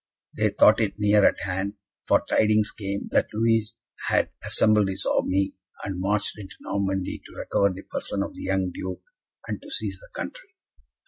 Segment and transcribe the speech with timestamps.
[0.35, 1.75] They thought it near at hand,
[2.07, 3.75] for tidings came that Louis
[4.07, 8.71] had assembled his army, and marched into Normandy to recover the person of the young
[8.73, 9.03] Duke,
[9.47, 10.49] and to seize the country.